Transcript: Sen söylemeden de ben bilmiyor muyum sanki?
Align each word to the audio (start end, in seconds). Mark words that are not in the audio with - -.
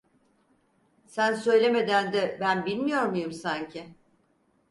Sen 1.07 1.33
söylemeden 1.33 2.13
de 2.13 2.37
ben 2.41 2.65
bilmiyor 2.65 3.03
muyum 3.05 3.31
sanki? 3.31 3.95